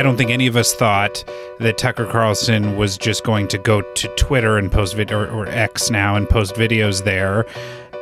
[0.00, 1.22] I don't think any of us thought
[1.58, 5.46] that Tucker Carlson was just going to go to Twitter and post video or, or
[5.46, 7.44] X now and post videos there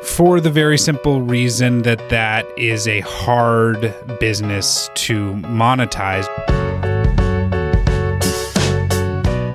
[0.04, 6.24] for the very simple reason that that is a hard business to monetize.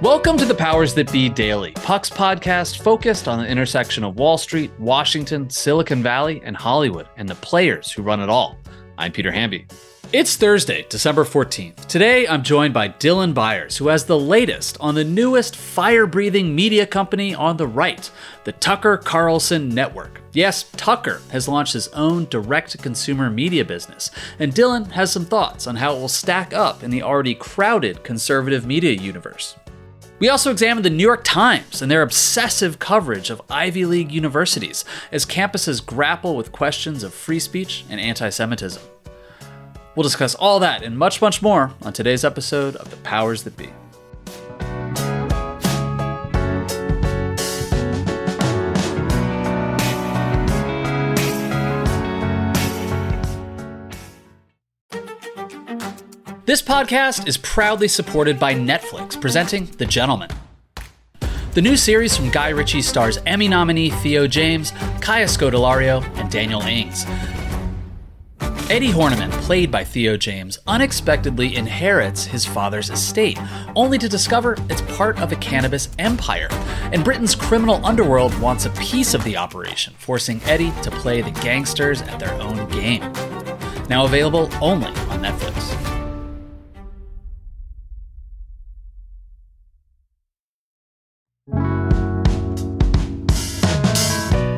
[0.02, 4.38] Welcome to the Powers That Be Daily, Puck's podcast focused on the intersection of Wall
[4.38, 8.57] Street, Washington, Silicon Valley, and Hollywood, and the players who run it all.
[8.98, 9.66] I'm Peter Hamby.
[10.14, 11.88] It's Thursday, December 14th.
[11.88, 16.54] Today, I'm joined by Dylan Byers, who has the latest on the newest fire breathing
[16.54, 18.11] media company on the right,
[18.43, 20.21] the Tucker Carlson Network.
[20.32, 25.25] Yes, Tucker has launched his own direct to consumer media business, and Dylan has some
[25.25, 29.56] thoughts on how it will stack up in the already crowded conservative media universe.
[30.20, 34.86] We also examined the New York Times and their obsessive coverage of Ivy League universities
[35.11, 38.84] as campuses grapple with questions of free speech and anti Semitism.
[39.95, 43.56] We'll discuss all that and much, much more on today's episode of The Powers That
[43.58, 43.70] Be.
[56.45, 60.30] This podcast is proudly supported by Netflix, presenting The Gentlemen.
[61.54, 66.62] The new series from Guy Ritchie stars Emmy nominee Theo James, Kaya Scodelario, and Daniel
[66.62, 67.06] Ings.
[68.74, 73.38] Eddie Horniman, played by Theo James, unexpectedly inherits his father's estate,
[73.76, 76.48] only to discover it's part of a cannabis empire.
[76.92, 81.30] And Britain's criminal underworld wants a piece of the operation, forcing Eddie to play the
[81.30, 83.02] gangsters at their own game.
[83.92, 85.54] Now available only on Netflix.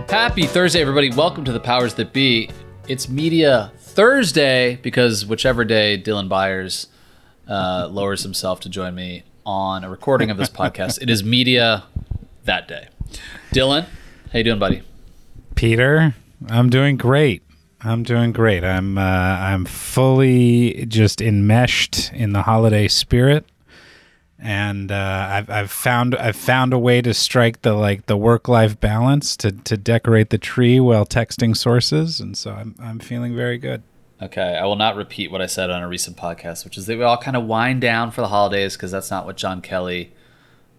[0.09, 1.09] Happy Thursday, everybody.
[1.09, 2.49] Welcome to the Powers That Be.
[2.87, 6.87] It's Media Thursday because whichever day Dylan Byers
[7.47, 11.85] uh, lowers himself to join me on a recording of this podcast, it is Media
[12.43, 12.89] that day.
[13.53, 13.85] Dylan,
[14.33, 14.81] how you doing, buddy?
[15.55, 16.13] Peter,
[16.49, 17.41] I'm doing great.
[17.81, 18.65] I'm doing great.
[18.65, 23.45] I'm uh, I'm fully just enmeshed in the holiday spirit
[24.39, 28.47] and uh, I've I've found I've found a way to strike the like the work
[28.47, 33.35] life balance to to decorate the tree while texting sources, and so I'm I'm feeling
[33.35, 33.81] very good.
[34.21, 36.97] Okay, I will not repeat what I said on a recent podcast, which is that
[36.97, 40.13] we all kind of wind down for the holidays because that's not what Jon Kelly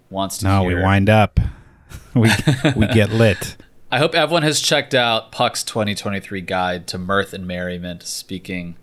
[0.09, 0.79] wants to no, hear.
[0.79, 1.39] we wind up.
[2.15, 2.31] we
[2.75, 3.57] we get lit.
[3.91, 8.03] I hope everyone has checked out Puck's 2023 guide to mirth and merriment.
[8.03, 8.77] Speaking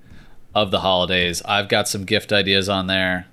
[0.56, 3.28] of the holidays, I've got some gift ideas on there.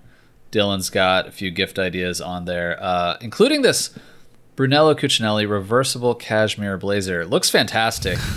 [0.50, 3.90] Dylan's got a few gift ideas on there, uh, including this
[4.56, 7.20] Brunello Cucinelli reversible cashmere blazer.
[7.20, 8.18] It looks fantastic.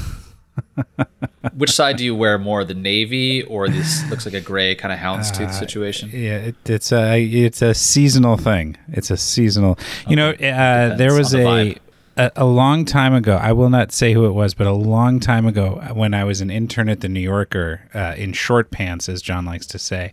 [1.58, 4.94] Which side do you wear more, the navy or this looks like a gray kind
[4.94, 6.10] of houndstooth uh, situation?
[6.12, 8.78] Yeah, it, it's a it's a seasonal thing.
[8.90, 9.78] It's a seasonal.
[10.08, 11.76] You know, uh, there was the a,
[12.18, 13.38] a, a long time ago.
[13.38, 16.42] I will not say who it was, but a long time ago, when I was
[16.42, 20.12] an intern at the New Yorker uh, in short pants, as John likes to say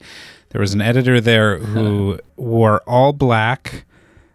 [0.51, 3.85] there was an editor there who wore all black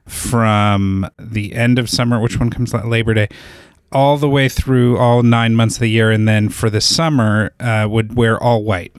[0.05, 3.27] from the end of summer, which one comes Labor Day,
[3.91, 7.53] all the way through all nine months of the year, and then for the summer
[7.59, 8.93] uh, would wear all white.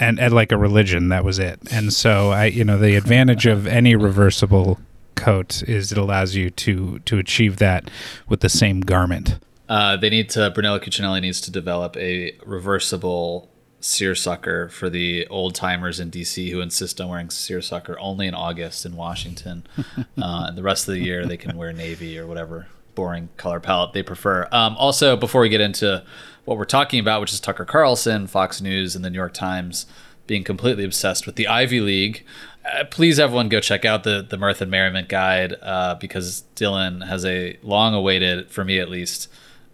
[0.00, 1.58] And, and like a religion, that was it.
[1.72, 4.78] And so I, you know, the advantage of any reversible
[5.16, 7.90] coat is it allows you to to achieve that
[8.28, 9.38] with the same garment.
[9.68, 13.50] Uh, they need to Brunello Cucinelli needs to develop a reversible
[13.80, 18.86] seersucker for the old timers in DC who insist on wearing seersucker only in August
[18.86, 19.66] in Washington.
[19.98, 22.66] uh, and the rest of the year they can wear navy or whatever
[22.98, 24.48] boring color palette they prefer.
[24.50, 26.02] Um, also, before we get into
[26.44, 29.86] what we're talking about, which is Tucker Carlson, Fox News, and the New York Times
[30.26, 32.26] being completely obsessed with the Ivy League.
[32.64, 37.06] Uh, please, everyone, go check out the the Mirth and Merriment guide uh, because Dylan
[37.06, 39.28] has a long awaited, for me at least,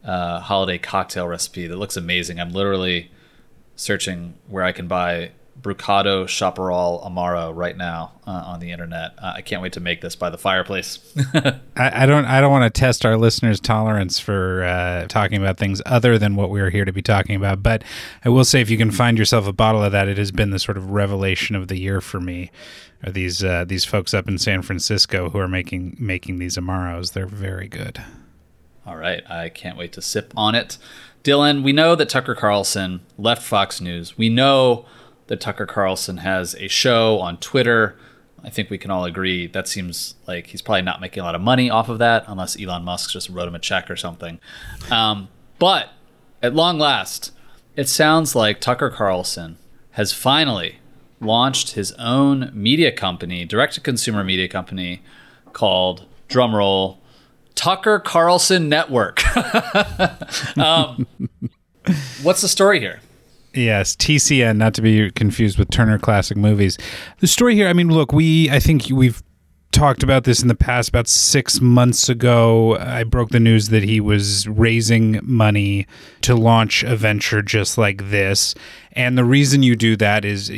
[0.04, 2.38] uh, holiday cocktail recipe that looks amazing.
[2.38, 3.10] I'm literally
[3.74, 5.30] searching where I can buy
[5.60, 9.14] Brucato Chaparral Amaro right now uh, on the internet.
[9.18, 10.98] Uh, I can't wait to make this by the fireplace.
[11.34, 12.24] I, I, don't.
[12.26, 16.36] I don't want to test our listeners' tolerance for uh, talking about things other than
[16.36, 17.62] what we're here to be talking about.
[17.62, 17.82] But
[18.24, 20.50] I will say, if you can find yourself a bottle of that, it has been
[20.50, 22.50] the sort of revelation of the year for me.
[23.04, 27.12] Are these uh, these folks up in San Francisco who are making making these Amaros?
[27.12, 28.02] They're very good.
[28.86, 30.76] All right, I can't wait to sip on it.
[31.22, 34.18] Dylan, we know that Tucker Carlson left Fox News.
[34.18, 34.84] We know
[35.26, 37.96] that Tucker Carlson has a show on Twitter.
[38.42, 41.34] I think we can all agree that seems like he's probably not making a lot
[41.34, 44.38] of money off of that, unless Elon Musk just wrote him a check or something.
[44.90, 45.28] Um,
[45.58, 45.90] but
[46.42, 47.32] at long last,
[47.74, 49.56] it sounds like Tucker Carlson
[49.92, 50.76] has finally
[51.20, 55.02] launched his own media company, direct to consumer media company
[55.52, 56.98] called drumroll
[57.54, 59.24] Tucker Carlson Network.
[60.58, 61.06] um,
[62.22, 63.00] what's the story here?
[63.54, 66.76] Yes, TCN, not to be confused with Turner Classic Movies.
[67.20, 69.22] The story here, I mean, look, we, I think we've
[69.70, 70.88] talked about this in the past.
[70.88, 75.86] About six months ago, I broke the news that he was raising money
[76.22, 78.54] to launch a venture just like this.
[78.92, 80.50] And the reason you do that is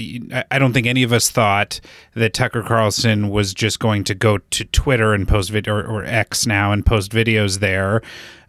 [0.50, 1.80] I don't think any of us thought
[2.14, 6.04] that Tucker Carlson was just going to go to Twitter and post video or, or
[6.04, 8.02] X now and post videos there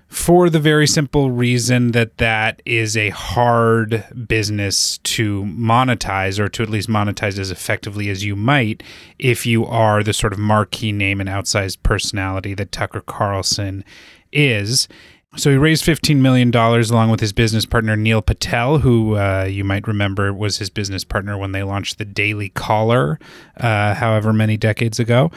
[0.07, 6.63] for the very simple reason that that is a hard business to monetize or to
[6.63, 8.81] at least monetize as effectively as you might
[9.19, 13.83] if you are the sort of marquee name and outsized personality that Tucker Carlson
[14.31, 14.87] is.
[15.35, 19.63] So he raised $15 million along with his business partner, Neil Patel, who uh, you
[19.63, 23.19] might remember was his business partner when they launched the Daily Caller,
[23.57, 25.29] uh, however many decades ago.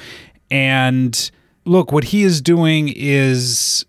[0.50, 1.31] And
[1.64, 3.84] look, what he is doing is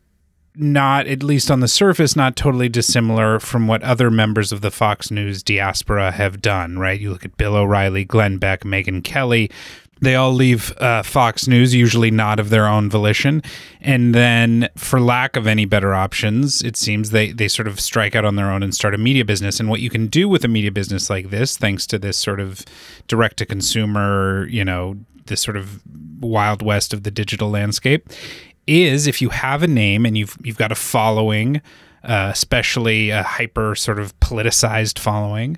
[0.55, 4.71] not, at least on the surface, not totally dissimilar from what other members of the
[4.71, 6.99] Fox News diaspora have done, right?
[6.99, 9.49] You look at Bill O'Reilly, Glenn Beck, Megyn Kelly.
[10.01, 13.43] They all leave uh, Fox News, usually not of their own volition.
[13.79, 18.15] And then, for lack of any better options, it seems they, they sort of strike
[18.15, 19.59] out on their own and start a media business.
[19.59, 22.39] And what you can do with a media business like this, thanks to this sort
[22.39, 22.65] of
[23.07, 24.97] direct to consumer, you know,
[25.27, 25.81] this sort of
[26.19, 28.09] wild west of the digital landscape,
[28.67, 31.61] is if you have a name and you've you've got a following,
[32.03, 35.57] uh, especially a hyper sort of politicized following.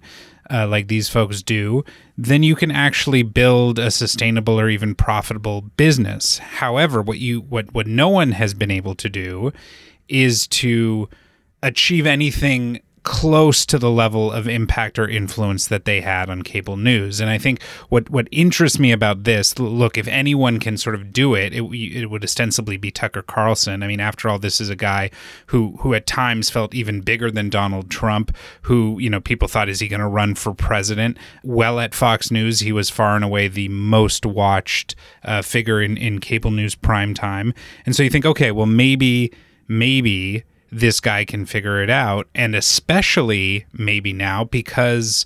[0.52, 1.86] Uh, like these folks do,
[2.18, 6.38] then you can actually build a sustainable or even profitable business.
[6.38, 9.54] However, what you what what no one has been able to do
[10.10, 11.08] is to
[11.64, 16.78] achieve anything close to the level of impact or influence that they had on cable
[16.78, 17.20] news.
[17.20, 21.12] And I think what what interests me about this, look, if anyone can sort of
[21.12, 23.84] do it, it, it would ostensibly be Tucker Carlson.
[23.84, 25.12] I mean, after all, this is a guy
[25.48, 28.36] who who at times felt even bigger than Donald Trump.
[28.64, 31.18] Who you know people thought is he going to run for president?
[31.44, 35.98] Well, at Fox News, he was far and away the most watched uh, figure in
[35.98, 37.54] in cable news prime time.
[37.86, 39.32] And so you think, okay, well maybe
[39.68, 42.28] maybe this guy can figure it out.
[42.34, 45.26] And especially maybe now because,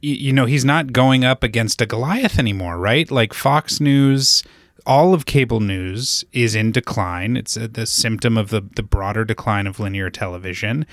[0.00, 3.10] you know, he's not going up against a Goliath anymore, right?
[3.10, 4.42] Like Fox News,
[4.86, 7.36] all of cable news is in decline.
[7.36, 10.86] It's a, the symptom of the, the broader decline of linear television.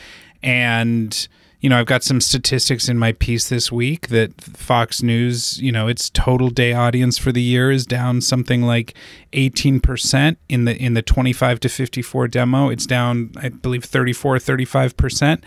[0.44, 1.28] And,
[1.60, 5.72] you know, I've got some statistics in my piece this week that Fox News, you
[5.72, 8.96] know, its total day audience for the year is down something like
[9.34, 12.70] 18% in the in the 25 to 54 demo.
[12.70, 15.44] It's down I believe 34 35%.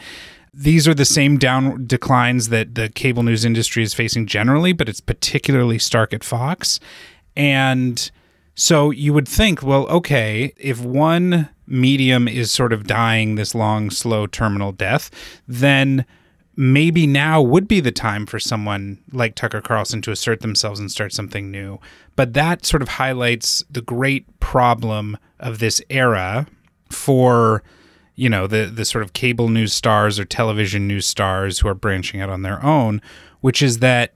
[0.52, 4.88] These are the same down declines that the cable news industry is facing generally, but
[4.88, 6.80] it's particularly stark at Fox.
[7.36, 8.10] And
[8.56, 13.90] so you would think, well, okay, if one medium is sort of dying this long,
[13.90, 15.10] slow terminal death,
[15.46, 16.04] then
[16.56, 20.90] maybe now would be the time for someone like Tucker Carlson to assert themselves and
[20.90, 21.78] start something new.
[22.16, 26.46] But that sort of highlights the great problem of this era
[26.90, 27.62] for
[28.16, 31.74] you know the the sort of cable news stars or television news stars who are
[31.74, 33.00] branching out on their own,
[33.40, 34.12] which is that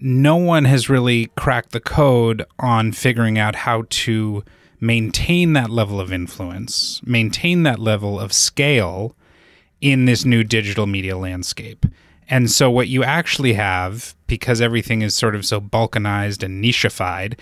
[0.00, 4.42] no one has really cracked the code on figuring out how to
[4.80, 9.16] maintain that level of influence, maintain that level of scale
[9.80, 11.86] in this new digital media landscape.
[12.28, 17.38] And so, what you actually have, because everything is sort of so balkanized and nicheified,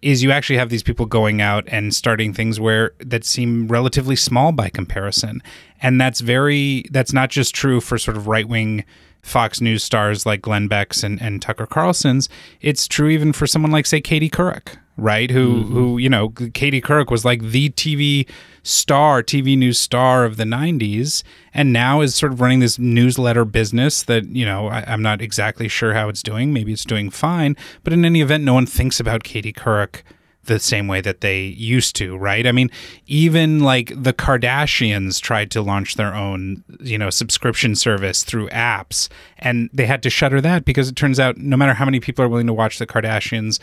[0.00, 4.14] is you actually have these people going out and starting things where that seem relatively
[4.14, 5.42] small by comparison.
[5.82, 8.84] And that's very, that's not just true for sort of right wing
[9.22, 12.28] Fox News stars like Glenn Beck's and, and Tucker Carlson's.
[12.60, 15.30] It's true even for someone like, say, Katie Couric, right?
[15.30, 15.72] Who, mm-hmm.
[15.72, 18.28] who you know, Katie Couric was like the TV
[18.62, 21.22] star, TV news star of the 90s,
[21.54, 25.22] and now is sort of running this newsletter business that, you know, I, am not
[25.22, 26.52] exactly sure how it's doing.
[26.52, 30.02] Maybe it's doing fine, but in any event, no one thinks about Katie Couric
[30.48, 32.46] the same way that they used to, right?
[32.46, 32.70] I mean,
[33.06, 39.08] even like the Kardashians tried to launch their own, you know, subscription service through apps,
[39.38, 42.24] and they had to shutter that because it turns out no matter how many people
[42.24, 43.60] are willing to watch the Kardashians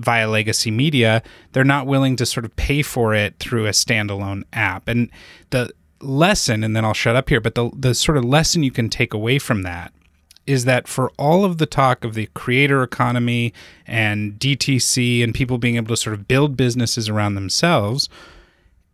[0.00, 4.42] via legacy media, they're not willing to sort of pay for it through a standalone
[4.52, 4.88] app.
[4.88, 5.10] And
[5.50, 8.70] the lesson, and then I'll shut up here, but the the sort of lesson you
[8.70, 9.92] can take away from that
[10.46, 13.52] is that for all of the talk of the creator economy
[13.86, 18.08] and DTC and people being able to sort of build businesses around themselves,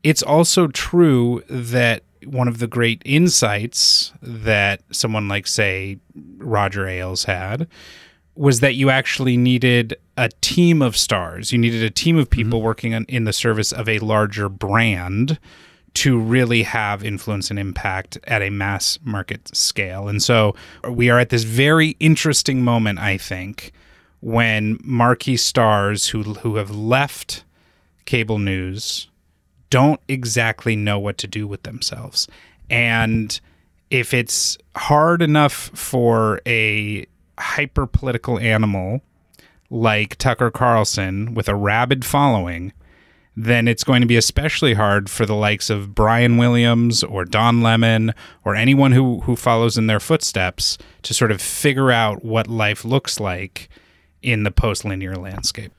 [0.03, 5.99] it's also true that one of the great insights that someone like, say,
[6.39, 7.69] Roger Ailes had
[8.37, 11.53] was that you actually needed a team of stars.
[11.53, 12.67] You needed a team of people Mm-hmm.
[12.67, 15.39] working on, in the service of a larger brand
[15.95, 20.09] to really have influence and impact at a mass market scale.
[20.09, 20.55] And so
[20.87, 23.73] we are at this very interesting moment, I think,
[24.21, 27.45] when marquee stars who who have left
[28.05, 29.09] cable news
[29.71, 32.29] don't exactly know what to do with themselves.
[32.69, 33.41] And
[33.91, 37.07] if it's hard enough for a
[37.39, 39.01] hyper political animal
[39.71, 42.73] like Tucker Carlson with a rabid following,
[43.37, 47.63] then it's going to be especially hard for the likes of Brian Williams or Don
[47.63, 48.15] Lemon
[48.45, 52.85] or anyone who, who follows in their footsteps to sort of figure out what life
[52.85, 53.69] looks like
[54.23, 55.73] in the post linear landscape.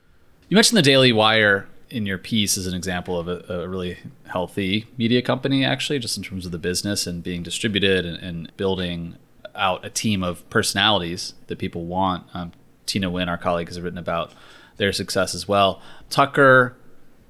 [0.48, 3.98] You mentioned the Daily Wire in your piece as an example of a, a really
[4.26, 8.56] healthy media company, actually, just in terms of the business and being distributed and, and
[8.56, 9.16] building
[9.54, 12.24] out a team of personalities that people want.
[12.34, 12.52] Um,
[12.86, 14.32] Tina Nguyen, our colleague, has written about
[14.76, 15.82] their success as well.
[16.10, 16.76] Tucker,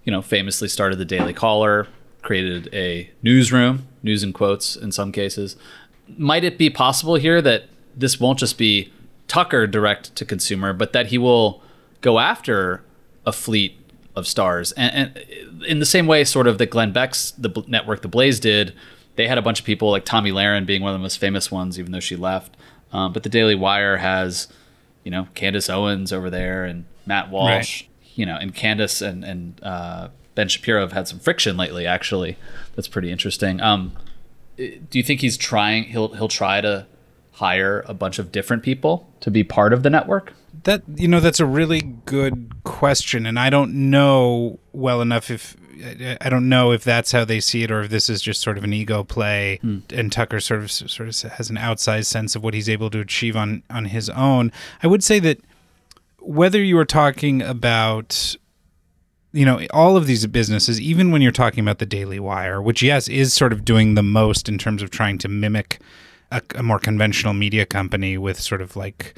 [0.04, 1.88] you know, famously started the Daily Caller,
[2.22, 5.56] created a newsroom, news in quotes in some cases.
[6.16, 7.64] Might it be possible here that
[7.96, 8.92] this won't just be
[9.26, 11.62] Tucker direct to consumer, but that he will
[12.00, 12.82] go after
[13.26, 13.76] a fleet
[14.14, 14.72] of stars?
[14.72, 18.40] And, and in the same way, sort of that Glenn Beck's the network, The Blaze,
[18.40, 18.74] did.
[19.18, 21.52] They had a bunch of people like Tomi Lahren being one of the most famous
[21.52, 22.56] ones, even though she left.
[22.92, 24.48] Um, but the Daily Wire has,
[25.04, 27.84] you know, Candace Owens over there and Matt Walsh
[28.18, 31.86] you know, and Candace and and uh, Ben Shapiro have had some friction lately.
[31.86, 32.36] Actually,
[32.74, 33.60] that's pretty interesting.
[33.60, 33.92] Um,
[34.56, 35.84] do you think he's trying?
[35.84, 36.86] He'll he'll try to
[37.34, 40.32] hire a bunch of different people to be part of the network.
[40.64, 45.56] That you know, that's a really good question, and I don't know well enough if
[45.84, 48.40] I- I don't know if that's how they see it, or if this is just
[48.40, 49.58] sort of an ego play.
[49.62, 49.78] Hmm.
[49.92, 53.00] And Tucker sort of sort of has an outsized sense of what he's able to
[53.00, 54.52] achieve on on his own.
[54.82, 55.40] I would say that
[56.20, 58.36] whether you are talking about
[59.32, 62.82] you know all of these businesses even when you're talking about the daily wire which
[62.82, 65.80] yes is sort of doing the most in terms of trying to mimic
[66.32, 69.14] a, a more conventional media company with sort of like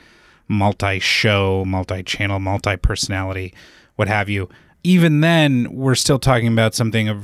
[0.48, 3.54] multi-show multi-channel multi-personality
[3.96, 4.48] what have you
[4.82, 7.22] even then we're still talking about something of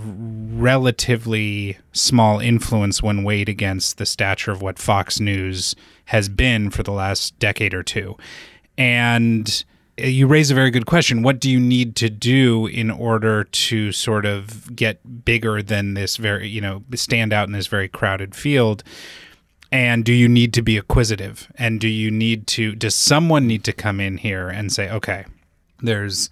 [0.60, 5.74] relatively small influence when weighed against the stature of what fox news
[6.06, 8.16] has been for the last decade or two
[8.78, 9.64] and
[10.02, 11.22] uh, you raise a very good question.
[11.22, 16.16] What do you need to do in order to sort of get bigger than this
[16.16, 18.82] very, you know, stand out in this very crowded field?
[19.72, 21.50] And do you need to be acquisitive?
[21.56, 25.24] And do you need to, does someone need to come in here and say, okay,
[25.80, 26.30] there's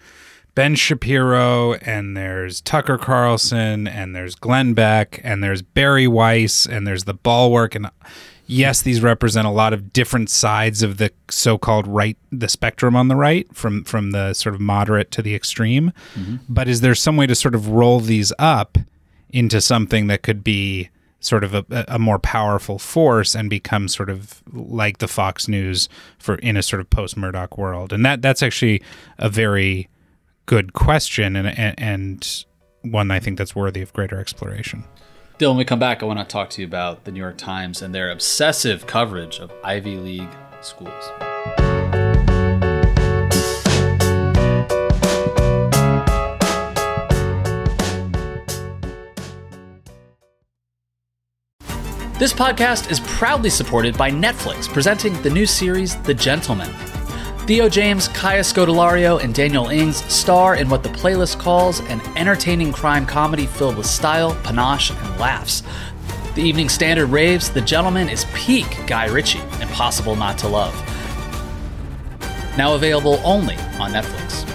[0.55, 6.87] Ben Shapiro and there's Tucker Carlson and there's Glenn Beck and there's Bari Weiss and
[6.87, 7.91] there's the Bulwark and
[8.47, 13.09] yes, these represent a lot of different sides of the so-called right, the spectrum on
[13.09, 15.93] the right, from from the sort of moderate to the extreme.
[16.15, 16.37] Mm-hmm.
[16.49, 18.79] But is there some way to sort of roll these up
[19.31, 24.11] into something that could be sort of a, a more powerful force and become sort
[24.11, 27.93] of like the Fox News for in a sort of post Murdoch world?
[27.93, 28.83] And that that's actually
[29.19, 29.89] a very
[30.47, 32.45] good question and, and and
[32.83, 34.85] one I think that's worthy of greater exploration.
[35.39, 37.39] Dylan, when we come back, I want to talk to you about the New York
[37.39, 40.29] Times and their obsessive coverage of Ivy League
[40.61, 40.93] schools.
[52.17, 56.71] This podcast is proudly supported by Netflix, presenting the new series The Gentleman.
[57.47, 62.73] Theo James, Kaya Scodelario, and Daniel Ings star in what the playlist calls an entertaining
[62.73, 65.63] crime comedy filled with style, panache, and laughs.
[66.37, 70.75] The Evening Standard raves The Gentleman is peak Guy Ritchie, impossible not to love.
[72.57, 74.54] Now available only on Netflix.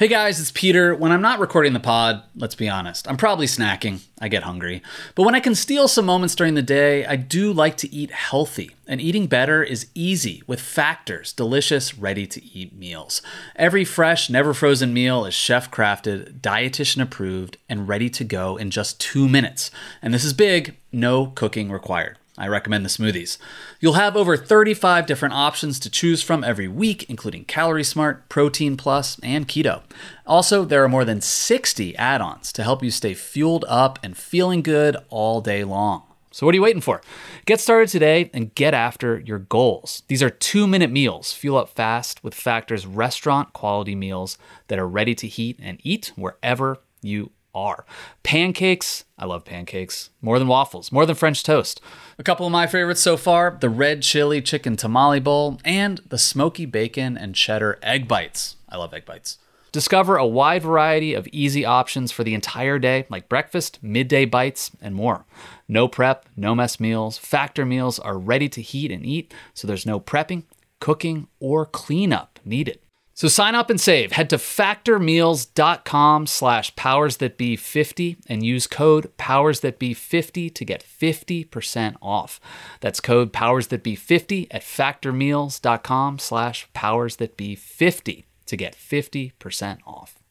[0.00, 0.94] Hey guys, it's Peter.
[0.94, 4.00] When I'm not recording the pod, let's be honest, I'm probably snacking.
[4.18, 4.80] I get hungry.
[5.14, 8.10] But when I can steal some moments during the day, I do like to eat
[8.10, 8.70] healthy.
[8.86, 13.20] And eating better is easy with Factors, delicious, ready to eat meals.
[13.56, 18.70] Every fresh, never frozen meal is chef crafted, dietitian approved, and ready to go in
[18.70, 19.70] just two minutes.
[20.00, 22.16] And this is big no cooking required.
[22.38, 23.38] I recommend the smoothies.
[23.80, 28.76] You'll have over 35 different options to choose from every week, including Calorie Smart, Protein
[28.76, 29.82] Plus, and Keto.
[30.26, 34.16] Also, there are more than 60 add ons to help you stay fueled up and
[34.16, 36.04] feeling good all day long.
[36.32, 37.02] So, what are you waiting for?
[37.44, 40.04] Get started today and get after your goals.
[40.06, 41.32] These are two minute meals.
[41.32, 46.12] Fuel up fast with Factor's restaurant quality meals that are ready to heat and eat
[46.14, 47.84] wherever you are.
[48.22, 50.10] Pancakes, I love pancakes.
[50.20, 51.80] More than waffles, more than French toast.
[52.18, 56.18] A couple of my favorites so far the red chili chicken tamale bowl and the
[56.18, 58.56] smoky bacon and cheddar egg bites.
[58.68, 59.38] I love egg bites.
[59.72, 64.72] Discover a wide variety of easy options for the entire day, like breakfast, midday bites,
[64.80, 65.24] and more.
[65.68, 67.18] No prep, no mess meals.
[67.18, 70.42] Factor meals are ready to heat and eat, so there's no prepping,
[70.80, 72.80] cooking, or cleanup needed.
[73.20, 74.12] So sign up and save.
[74.12, 82.40] Head to factormeals.com slash powersthatbe50 and use code powersthatbe50 to get 50% off.
[82.80, 90.22] That's code powersthatbe50 at factormeals.com slash powersthatbe50 to get 50% off.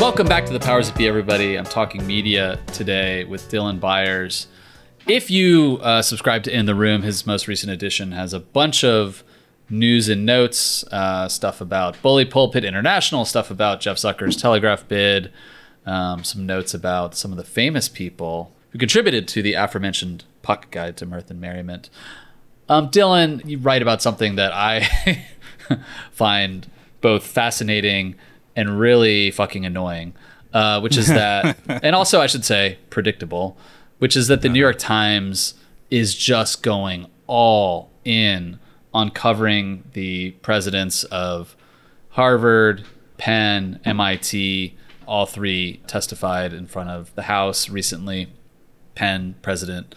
[0.00, 1.58] Welcome back to the Powers That Be, everybody.
[1.58, 4.46] I'm talking media today with Dylan Byers.
[5.06, 8.84] If you uh, subscribe to In the Room, his most recent edition has a bunch
[8.84, 9.24] of
[9.68, 15.32] news and notes, uh, stuff about Bully Pulpit International, stuff about Jeff Zucker's Telegraph bid,
[15.86, 20.70] um, some notes about some of the famous people who contributed to the aforementioned Puck
[20.70, 21.90] Guide to Mirth and Merriment.
[22.68, 25.26] Um, Dylan, you write about something that I
[26.12, 26.68] find
[27.00, 28.14] both fascinating
[28.54, 30.12] and really fucking annoying,
[30.52, 33.56] uh, which is that, and also I should say predictable,
[34.00, 35.54] which is that the New York Times
[35.90, 38.58] is just going all in
[38.92, 41.54] on covering the presidents of
[42.10, 42.84] Harvard,
[43.18, 44.76] Penn, MIT.
[45.06, 48.28] All three testified in front of the House recently.
[48.94, 49.94] Penn president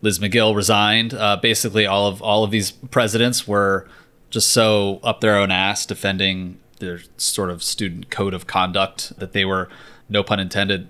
[0.00, 1.12] Liz Magill resigned.
[1.12, 3.86] Uh, basically, all of all of these presidents were
[4.30, 9.32] just so up their own ass defending their sort of student code of conduct that
[9.32, 9.68] they were,
[10.08, 10.88] no pun intended,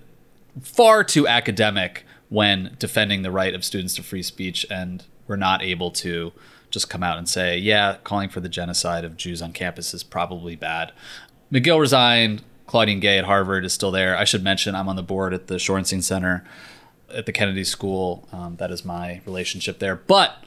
[0.63, 2.05] far too academic
[2.35, 6.33] when defending the right of students to free speech and we're not able to
[6.69, 10.03] just come out and say, yeah, calling for the genocide of Jews on campus is
[10.03, 10.91] probably bad.
[11.53, 12.43] Magill resigned.
[12.67, 14.17] Claudine Gay at Harvard is still there.
[14.17, 16.45] I should mention I'm on the board at the Shorenstein Center
[17.15, 18.29] at the Kennedy School.
[18.33, 19.95] Um, that is my relationship there.
[19.95, 20.43] But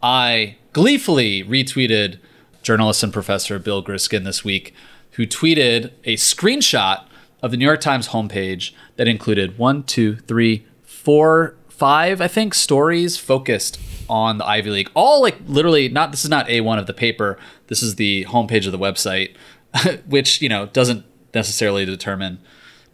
[0.00, 2.20] I gleefully retweeted
[2.62, 4.72] journalist and professor Bill Grueskin this week,
[5.12, 7.06] who tweeted a screenshot
[7.42, 10.66] of the New York Times homepage that included one, two, three,
[11.04, 14.90] four, five, I think, stories focused on the Ivy League.
[14.94, 17.38] All like literally not this is not A1 of the paper.
[17.68, 19.36] This is the homepage of the website,
[20.06, 22.38] which, you know, doesn't necessarily determine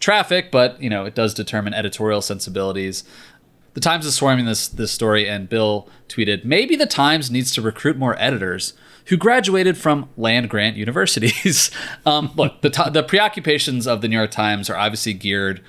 [0.00, 3.04] traffic, but you know, it does determine editorial sensibilities.
[3.74, 7.62] The Times is swarming this this story, and Bill tweeted, "Maybe the Times needs to
[7.62, 8.72] recruit more editors
[9.06, 11.70] who graduated from land grant universities."
[12.06, 15.62] um, look, the t- the preoccupations of the New York Times are obviously geared,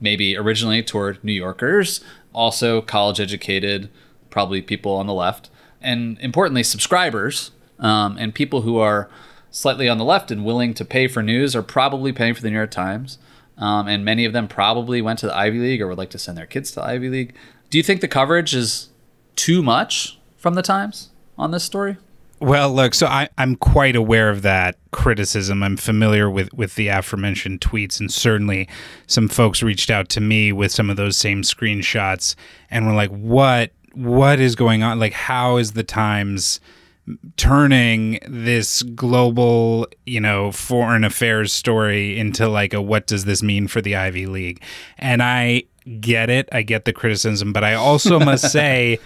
[0.00, 3.90] maybe originally toward New Yorkers, also college educated,
[4.30, 9.08] probably people on the left, and importantly, subscribers um, and people who are
[9.50, 12.50] slightly on the left and willing to pay for news are probably paying for the
[12.50, 13.18] New York Times.
[13.56, 16.18] Um, and many of them probably went to the Ivy League or would like to
[16.18, 17.34] send their kids to the Ivy League.
[17.70, 18.90] Do you think the coverage is
[19.34, 21.96] too much from the Times on this story?
[22.40, 25.62] Well, look, so I, I'm quite aware of that criticism.
[25.62, 28.68] I'm familiar with, with the aforementioned tweets, and certainly
[29.06, 32.36] some folks reached out to me with some of those same screenshots
[32.70, 33.72] and were like, "What?
[33.94, 35.00] What is going on?
[35.00, 36.60] Like, how is the Times?"
[37.38, 43.66] turning this global, you know, foreign affairs story into like a what does this mean
[43.66, 44.62] for the Ivy League?
[44.98, 45.62] And I
[46.00, 46.48] get it.
[46.52, 48.98] I get the criticism, but I also must say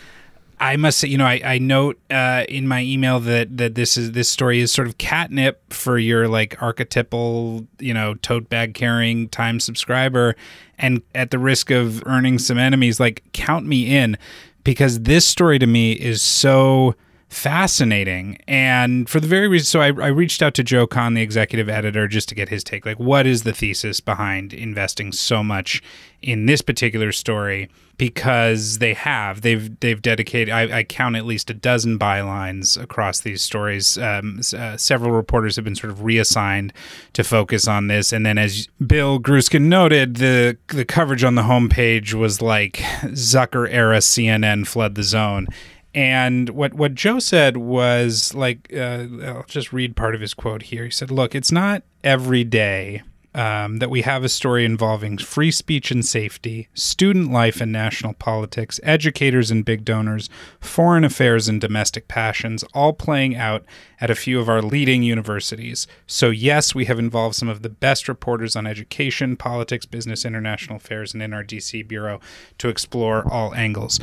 [0.62, 3.96] I must say, you know, I, I note uh, in my email that that this
[3.96, 8.72] is this story is sort of catnip for your like archetypal, you know, tote bag
[8.72, 10.36] carrying time subscriber,
[10.78, 14.16] and at the risk of earning some enemies, like count me in,
[14.62, 16.94] because this story to me is so
[17.32, 18.38] fascinating.
[18.46, 21.68] And for the very reason, so I, I, reached out to Joe Kahn, the executive
[21.68, 22.84] editor, just to get his take.
[22.84, 25.82] Like, what is the thesis behind investing so much
[26.20, 27.70] in this particular story?
[27.96, 30.52] Because they have, they've they've dedicated.
[30.52, 33.96] I, I count at least a dozen bylines across these stories.
[33.96, 36.72] Um, uh, several reporters have been sort of reassigned
[37.12, 41.42] to focus on this, and then as Bill Grueskin noted, the the coverage on the
[41.42, 42.78] homepage was like
[43.12, 45.46] Zucker era CNN fled the zone
[45.94, 50.64] and what what Joe said was like, uh, I'll just read part of his quote
[50.64, 50.84] here.
[50.84, 53.02] He said, "Look, it's not every day."
[53.34, 58.12] Um, that we have a story involving free speech and safety, student life and national
[58.12, 60.28] politics, educators and big donors,
[60.60, 63.64] foreign affairs and domestic passions, all playing out
[64.02, 65.86] at a few of our leading universities.
[66.06, 70.76] So, yes, we have involved some of the best reporters on education, politics, business, international
[70.76, 72.20] affairs, and in our DC bureau
[72.58, 73.98] to explore all angles.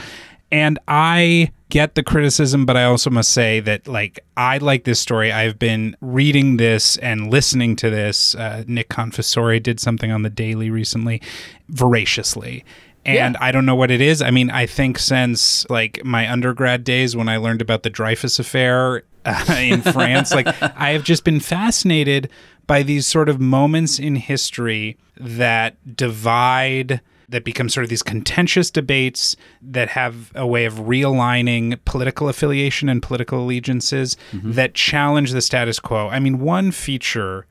[0.52, 5.00] And I get the criticism, but I also must say that, like, I like this
[5.00, 5.32] story.
[5.32, 8.34] I've been reading this and listening to this.
[8.34, 11.22] Uh, Nick Confessore did something on the Daily recently,
[11.70, 12.66] voraciously.
[13.06, 13.46] And yeah.
[13.46, 14.22] I don't know what it is.
[14.22, 18.40] I mean, I think since like my undergrad days when I learned about the Dreyfus
[18.40, 22.30] affair uh, in France, like I have just been fascinated
[22.68, 28.72] by these sort of moments in history that divide that become sort of these contentious
[28.72, 34.52] debates that have a way of realigning political affiliation and political allegiances mm-hmm.
[34.52, 36.08] that challenge the status quo.
[36.08, 37.46] I mean, one feature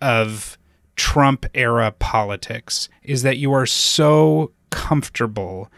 [0.00, 0.58] of
[0.96, 5.70] Trump era politics is that you are so comfortable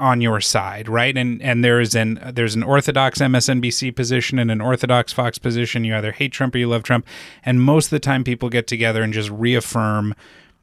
[0.00, 1.16] on your side, right?
[1.16, 5.84] And and there's an there's an orthodox MSNBC position and an orthodox Fox position.
[5.84, 7.06] You either hate Trump or you love Trump.
[7.44, 10.14] And most of the time people get together and just reaffirm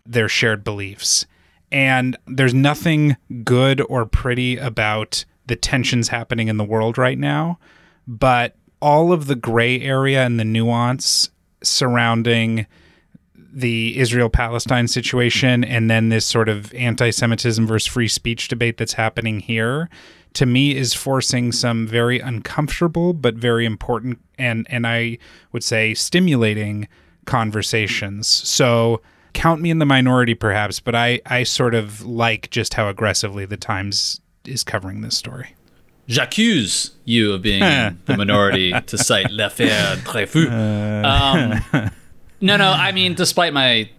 [0.05, 1.25] their shared beliefs.
[1.75, 7.59] And there's nothing good or pretty about the tensions happening in the world right now,
[8.07, 11.29] but all of the gray area and the nuance
[11.61, 12.65] surrounding
[13.35, 18.77] the Israel Palestine situation and then this sort of anti Semitism versus free speech debate
[18.77, 19.89] that's happening here,
[20.31, 25.17] to me is forcing some very uncomfortable but very important and, and I
[25.51, 26.87] would say stimulating
[27.25, 28.29] conversations.
[28.29, 29.01] So
[29.35, 33.45] count me in the minority perhaps, but I, I sort of like just how aggressively
[33.45, 35.53] the Times is covering this story.
[36.07, 40.47] J'accuse you of being in the minority to cite l'affaire Dreyfus.
[40.47, 41.61] Uh.
[41.73, 41.91] Um,
[42.41, 42.71] no, no.
[42.71, 43.89] I mean, despite my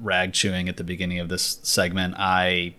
[0.00, 2.74] rag chewing at the beginning of this segment, I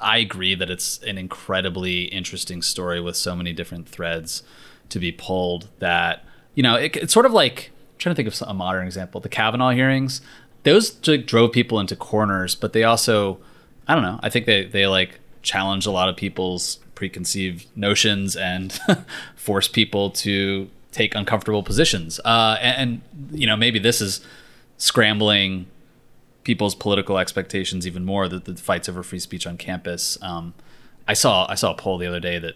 [0.00, 4.42] I agree that it's an incredibly interesting story with so many different threads
[4.88, 5.68] to be pulled.
[5.78, 8.86] That you know, it, it's sort of like I'm trying to think of a modern
[8.86, 9.20] example.
[9.20, 10.22] The Kavanaugh hearings,
[10.64, 13.38] those like, drove people into corners, but they also,
[13.88, 14.20] I don't know.
[14.22, 18.78] I think they they like challenge a lot of people's preconceived notions and
[19.36, 22.20] force people to take uncomfortable positions.
[22.24, 24.20] Uh, and, and you know, maybe this is
[24.76, 25.66] scrambling
[26.44, 28.28] people's political expectations even more.
[28.28, 30.18] The, the fights over free speech on campus.
[30.22, 30.54] Um,
[31.08, 32.54] I saw I saw a poll the other day that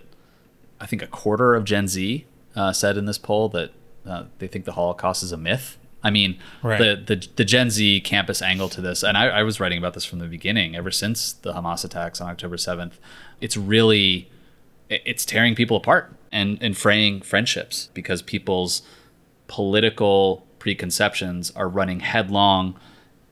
[0.81, 3.73] I think a quarter of Gen Z uh, said in this poll that
[4.07, 5.77] uh, they think the Holocaust is a myth.
[6.07, 6.79] I mean, right.
[6.79, 9.95] the, the the Gen Z campus angle to this, and I, I was writing about
[9.95, 10.77] this from the beginning.
[10.77, 13.01] Ever since the Hamas attacks on October seventh,
[13.41, 14.31] it's really
[14.89, 18.83] it's tearing people apart and and fraying friendships because people's
[19.49, 22.79] political preconceptions are running headlong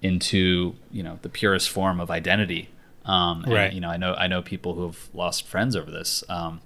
[0.03, 2.71] into you know the purest form of identity.
[3.05, 3.73] Um, and, right.
[3.73, 6.25] You know, I know I know people who have lost friends over this.
[6.29, 6.61] Um,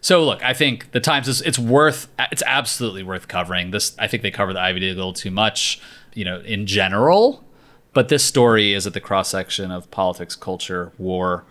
[0.00, 3.70] so look, I think the Times is it's worth it's absolutely worth covering.
[3.70, 5.80] This I think they cover the Ivy League a little too much,
[6.14, 7.44] you know, in general.
[7.92, 11.44] But this story is at the cross section of politics, culture, war,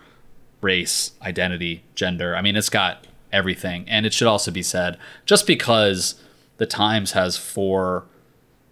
[0.60, 2.36] race, identity, gender.
[2.36, 3.84] I mean, it's got everything.
[3.88, 6.14] And it should also be said, just because
[6.58, 8.06] the Times has four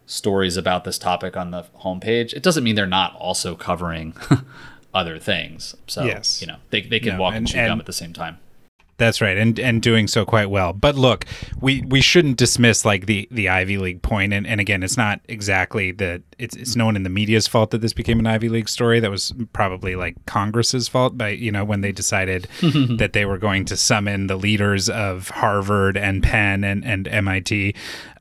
[0.07, 4.15] stories about this topic on the homepage, it doesn't mean they're not also covering
[4.95, 5.75] other things.
[5.87, 6.41] So, yes.
[6.41, 8.39] you know, they, they can no, walk and, and chew gum at the same time.
[8.97, 10.73] That's right, and and doing so quite well.
[10.73, 11.25] But look,
[11.61, 15.21] we we shouldn't dismiss like the the Ivy League point, and and again, it's not
[15.29, 18.49] exactly the it's it's no one in the media's fault that this became an Ivy
[18.49, 19.01] League story.
[19.01, 23.39] That was probably like Congress's fault by you know when they decided that they were
[23.39, 27.75] going to summon the leaders of Harvard and Penn and and MIT.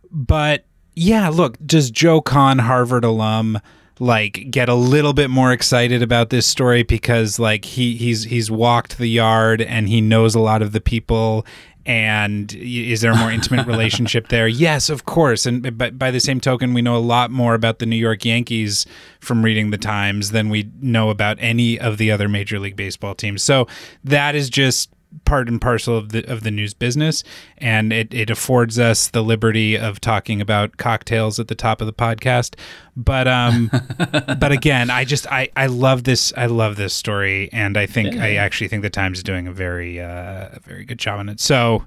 [0.10, 3.60] But yeah, look, does Joe Kahn, Harvard alum,
[4.00, 8.50] like get a little bit more excited about this story because like he he's he's
[8.50, 11.46] walked the yard and he knows a lot of the people.
[11.86, 14.48] And is there a more intimate relationship there?
[14.64, 15.46] Yes of course.
[15.46, 18.24] And but by the same token we know a lot more about the new york
[18.24, 18.86] yankees
[19.20, 23.14] from reading the times than we know about any of the other major league baseball
[23.14, 23.44] teams.
[23.44, 23.68] So
[24.04, 24.93] that is just
[25.26, 27.24] part and parcel of the of the news business,
[27.58, 31.88] and it, it affords us the liberty of talking about cocktails at the top of
[31.88, 32.56] the podcast.
[32.96, 33.70] But um,
[34.40, 38.16] but again, I just I I love this I love this story, and I think
[38.16, 38.24] yeah.
[38.24, 41.30] I actually think the Times is doing a very uh, a very good job on
[41.30, 41.40] it.
[41.40, 41.86] So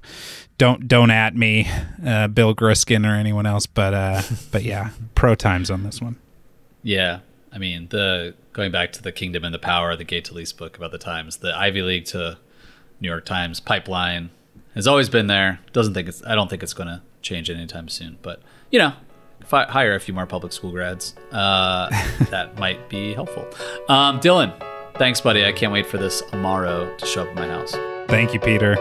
[0.57, 1.69] don't don't at me,
[2.05, 6.17] uh, Bill Grueskin or anyone else, but uh, but yeah, pro Times on this one.
[6.83, 7.19] Yeah,
[7.51, 10.77] I mean the going back to the Kingdom and the Power, the Gay Talese book
[10.77, 12.39] about the Times, the Ivy League to
[12.99, 14.29] New York Times pipeline
[14.75, 15.59] has always been there.
[15.73, 16.23] Doesn't think it's.
[16.25, 18.17] I don't think it's going to change anytime soon.
[18.21, 18.93] But you know,
[19.41, 21.89] if I hire a few more public school grads, uh,
[22.29, 23.47] that might be helpful.
[23.89, 24.53] Um, Dylan,
[24.95, 25.45] thanks, buddy.
[25.45, 27.71] I can't wait for this Amaro to show up at my house.
[28.07, 28.75] Thank you, Peter.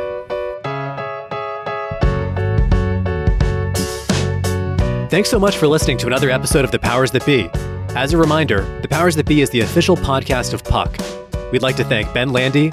[5.08, 7.48] Thanks so much for listening to another episode of The Powers That Be.
[7.94, 10.98] As a reminder, The Powers That Be is the official podcast of Puck.
[11.52, 12.72] We'd like to thank Ben Landy,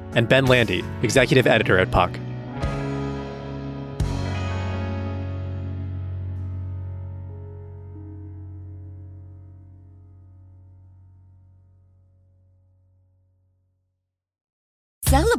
[0.15, 2.11] and Ben Landy, executive editor at Puck.